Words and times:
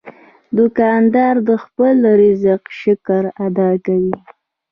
دوکاندار 0.57 1.35
د 1.47 1.49
خپل 1.63 1.97
رزق 2.21 2.61
شکر 2.79 3.23
ادا 3.45 3.69
کوي. 3.85 4.15